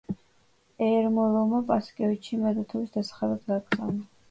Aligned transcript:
ერმოლოვმა 0.85 1.59
პასკევიჩი 1.69 2.41
მადათოვის 2.47 2.99
დასახმარებლად 2.99 3.49
გააგზავნა. 3.55 4.13